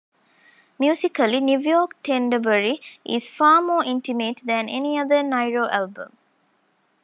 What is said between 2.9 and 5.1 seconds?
is far more intimate than any